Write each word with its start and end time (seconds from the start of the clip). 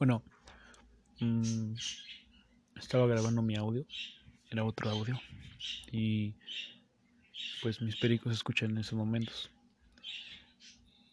Bueno, 0.00 0.22
mm, 1.18 1.74
estaba 2.76 3.06
grabando 3.06 3.42
mi 3.42 3.54
audio, 3.54 3.84
era 4.50 4.64
otro 4.64 4.88
audio, 4.88 5.20
y 5.92 6.34
pues 7.60 7.82
mis 7.82 7.96
pericos 7.96 8.32
escuchan 8.32 8.70
en 8.70 8.78
esos 8.78 8.94
momentos. 8.94 9.50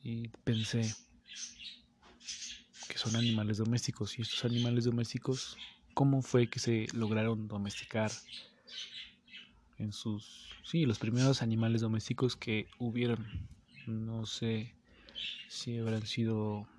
Y 0.02 0.30
pensé 0.46 0.96
que 2.88 2.98
son 2.98 3.18
animales 3.18 3.58
domésticos, 3.58 4.18
y 4.18 4.22
estos 4.22 4.46
animales 4.46 4.86
domésticos, 4.86 5.58
¿cómo 5.94 6.22
fue 6.22 6.48
que 6.48 6.60
se 6.60 6.88
lograron 6.94 7.50
domesticar 7.50 8.10
en 9.80 9.92
sus... 9.92 10.48
Sí, 10.64 10.86
los 10.86 10.98
primeros 10.98 11.42
animales 11.42 11.82
domésticos 11.82 12.38
que 12.38 12.70
hubieron. 12.80 13.28
No 13.86 14.26
sé 14.26 14.74
si 15.50 15.78
habrán 15.78 16.08
sido 16.08 16.70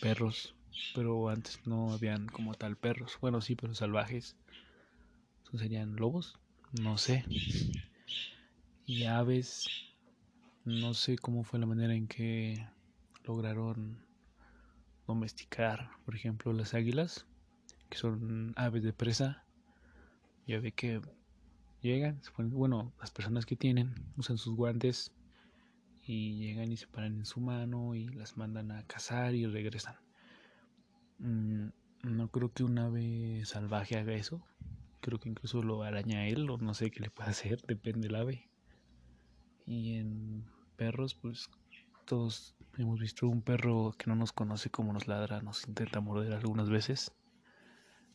perros, 0.00 0.52
pero 0.92 1.28
antes 1.28 1.60
no 1.66 1.92
habían 1.92 2.26
como 2.26 2.54
tal 2.54 2.76
perros. 2.76 3.18
Bueno, 3.20 3.40
sí, 3.40 3.56
pero 3.56 3.74
salvajes. 3.74 4.36
serían 5.54 5.96
lobos? 5.96 6.38
No 6.72 6.98
sé. 6.98 7.24
Y 8.86 9.04
aves, 9.04 9.64
no 10.64 10.94
sé 10.94 11.16
cómo 11.16 11.44
fue 11.44 11.58
la 11.58 11.66
manera 11.66 11.94
en 11.94 12.06
que 12.06 12.66
lograron 13.24 14.04
domesticar, 15.06 15.90
por 16.04 16.14
ejemplo, 16.14 16.52
las 16.52 16.74
águilas, 16.74 17.26
que 17.88 17.98
son 17.98 18.52
aves 18.56 18.82
de 18.82 18.92
presa. 18.92 19.44
Ya 20.46 20.60
ve 20.60 20.72
que 20.72 21.00
llegan, 21.80 22.20
bueno, 22.36 22.92
las 23.00 23.10
personas 23.10 23.46
que 23.46 23.56
tienen 23.56 23.94
usan 24.16 24.38
sus 24.38 24.54
guantes 24.54 25.12
y 26.06 26.38
llegan 26.38 26.70
y 26.70 26.76
se 26.76 26.86
paran 26.86 27.16
en 27.16 27.24
su 27.24 27.40
mano 27.40 27.94
y 27.94 28.08
las 28.08 28.36
mandan 28.36 28.72
a 28.72 28.86
cazar 28.86 29.34
y 29.34 29.46
regresan. 29.46 30.03
Mm, 31.18 31.68
no 32.02 32.28
creo 32.28 32.52
que 32.52 32.64
un 32.64 32.78
ave 32.78 33.42
salvaje 33.44 33.96
haga 33.96 34.14
eso. 34.14 34.42
Creo 35.00 35.18
que 35.18 35.28
incluso 35.28 35.62
lo 35.62 35.82
araña 35.82 36.26
él 36.26 36.48
o 36.50 36.58
no 36.58 36.74
sé 36.74 36.90
qué 36.90 37.00
le 37.00 37.10
puede 37.10 37.30
hacer, 37.30 37.62
depende 37.62 38.08
del 38.08 38.16
ave. 38.16 38.50
Y 39.66 39.96
en 39.96 40.44
perros, 40.76 41.14
pues 41.14 41.48
todos 42.04 42.54
hemos 42.76 43.00
visto 43.00 43.28
un 43.28 43.42
perro 43.42 43.94
que 43.98 44.08
no 44.08 44.16
nos 44.16 44.32
conoce 44.32 44.70
como 44.70 44.92
nos 44.92 45.08
ladra, 45.08 45.40
nos 45.40 45.66
intenta 45.66 46.00
morder 46.00 46.32
algunas 46.32 46.68
veces. 46.68 47.12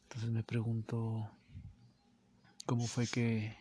Entonces 0.03 0.31
me 0.31 0.43
pregunto 0.43 1.29
cómo 2.65 2.85
fue 2.87 3.07
que 3.07 3.55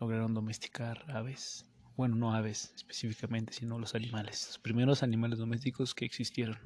lograron 0.00 0.34
domesticar 0.34 1.04
aves. 1.10 1.64
Bueno, 1.96 2.14
no 2.14 2.32
aves 2.32 2.72
específicamente, 2.76 3.52
sino 3.52 3.78
los 3.78 3.94
animales, 3.94 4.46
los 4.48 4.58
primeros 4.58 5.02
animales 5.02 5.38
domésticos 5.38 5.94
que 5.94 6.04
existieron. 6.04 6.58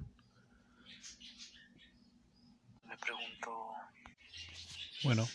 Bueno, 5.04 5.26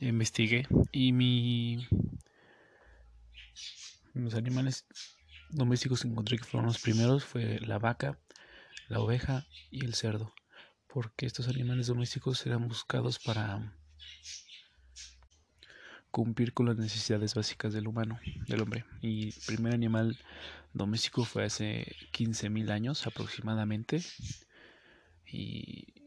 investigué 0.00 0.66
y 0.90 1.12
mi 1.12 1.86
los 4.14 4.34
animales 4.34 4.86
domésticos 5.50 6.02
que 6.02 6.08
encontré 6.08 6.38
que 6.38 6.44
fueron 6.44 6.66
los 6.66 6.80
primeros 6.80 7.24
fue 7.24 7.60
la 7.60 7.78
vaca, 7.78 8.18
la 8.88 9.00
oveja 9.00 9.46
y 9.70 9.84
el 9.84 9.94
cerdo, 9.94 10.34
porque 10.88 11.26
estos 11.26 11.48
animales 11.48 11.86
domésticos 11.86 12.44
eran 12.46 12.66
buscados 12.66 13.18
para 13.18 13.72
cumplir 16.10 16.52
con 16.52 16.66
las 16.66 16.76
necesidades 16.76 17.34
básicas 17.34 17.72
del 17.72 17.86
humano, 17.86 18.18
del 18.48 18.62
hombre. 18.62 18.84
Y 19.00 19.28
el 19.28 19.42
primer 19.46 19.74
animal 19.74 20.18
doméstico 20.72 21.24
fue 21.24 21.44
hace 21.44 21.94
15.000 22.12 22.70
años 22.70 23.06
aproximadamente. 23.06 24.02
Y 25.26 25.99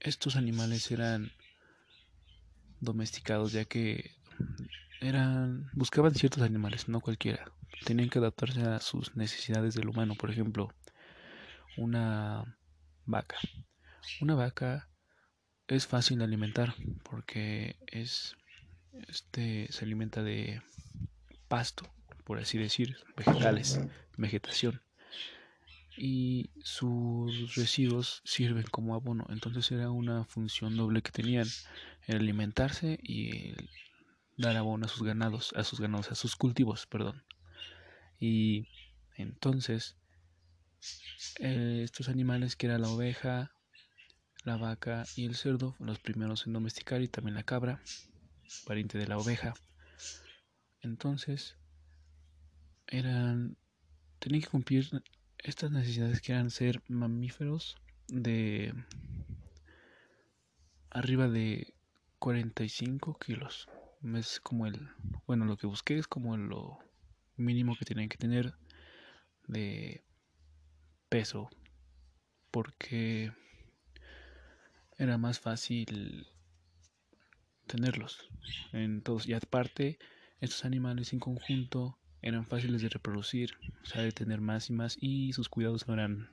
estos 0.00 0.36
animales 0.36 0.90
eran 0.90 1.32
domesticados 2.80 3.52
ya 3.52 3.64
que 3.64 4.12
eran 5.00 5.70
buscaban 5.72 6.14
ciertos 6.14 6.42
animales, 6.42 6.88
no 6.88 7.00
cualquiera. 7.00 7.52
Tenían 7.84 8.08
que 8.08 8.18
adaptarse 8.18 8.62
a 8.62 8.80
sus 8.80 9.16
necesidades 9.16 9.74
del 9.74 9.88
humano, 9.88 10.14
por 10.14 10.30
ejemplo, 10.30 10.72
una 11.76 12.58
vaca. 13.04 13.36
Una 14.20 14.34
vaca 14.34 14.88
es 15.68 15.86
fácil 15.86 16.18
de 16.18 16.24
alimentar 16.24 16.74
porque 17.02 17.76
es 17.86 18.36
este 19.08 19.70
se 19.70 19.84
alimenta 19.84 20.22
de 20.22 20.62
pasto, 21.46 21.84
por 22.24 22.38
así 22.38 22.58
decir, 22.58 22.96
vegetales, 23.16 23.80
vegetación. 24.16 24.82
Y 26.00 26.50
sus 26.62 27.56
residuos 27.56 28.22
sirven 28.24 28.66
como 28.70 28.94
abono. 28.94 29.26
Entonces 29.30 29.70
era 29.72 29.90
una 29.90 30.24
función 30.24 30.76
doble 30.76 31.02
que 31.02 31.10
tenían, 31.10 31.48
el 32.06 32.18
alimentarse 32.18 33.00
y 33.02 33.52
dar 34.36 34.56
abono 34.56 34.86
a 34.86 34.88
sus 34.88 35.02
ganados, 35.02 35.52
a 35.56 35.64
sus 35.64 35.80
ganados, 35.80 36.12
a 36.12 36.14
sus 36.14 36.36
cultivos, 36.36 36.86
perdón. 36.86 37.24
Y 38.20 38.68
entonces 39.16 39.96
eh, 41.40 41.80
estos 41.82 42.08
animales 42.08 42.54
que 42.54 42.66
era 42.66 42.78
la 42.78 42.88
oveja, 42.88 43.50
la 44.44 44.56
vaca 44.56 45.04
y 45.16 45.26
el 45.26 45.34
cerdo, 45.34 45.74
los 45.80 45.98
primeros 45.98 46.46
en 46.46 46.52
domesticar 46.52 47.02
y 47.02 47.08
también 47.08 47.34
la 47.34 47.42
cabra, 47.42 47.82
pariente 48.66 48.98
de 48.98 49.08
la 49.08 49.18
oveja. 49.18 49.54
Entonces, 50.80 51.56
eran, 52.86 53.56
tenían 54.18 54.42
que 54.42 54.48
cumplir 54.48 54.88
estas 55.42 55.70
necesidades 55.70 56.20
que 56.20 56.32
eran 56.32 56.50
ser 56.50 56.82
mamíferos 56.88 57.76
de 58.08 58.74
arriba 60.90 61.28
de 61.28 61.74
45 62.18 63.18
kilos. 63.18 63.68
Es 64.14 64.40
como 64.40 64.66
el, 64.66 64.88
bueno, 65.26 65.44
lo 65.44 65.56
que 65.56 65.66
busqué 65.66 65.98
es 65.98 66.06
como 66.06 66.36
lo 66.36 66.78
mínimo 67.36 67.76
que 67.76 67.84
tienen 67.84 68.08
que 68.08 68.16
tener 68.16 68.54
de 69.46 70.04
peso, 71.08 71.48
porque 72.50 73.32
era 74.96 75.18
más 75.18 75.40
fácil 75.40 76.26
tenerlos. 77.66 78.28
Entonces, 78.72 79.28
y 79.28 79.34
aparte, 79.34 79.98
estos 80.40 80.64
animales 80.64 81.12
en 81.12 81.20
conjunto 81.20 81.98
eran 82.22 82.46
fáciles 82.46 82.82
de 82.82 82.88
reproducir, 82.88 83.50
o 83.82 83.86
sea, 83.86 84.02
de 84.02 84.12
tener 84.12 84.40
más 84.40 84.70
y 84.70 84.72
más, 84.72 84.96
y 85.00 85.32
sus 85.32 85.48
cuidados 85.48 85.88
no 85.88 85.94
eran 85.94 86.30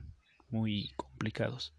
muy 0.48 0.92
complicados. 0.96 1.74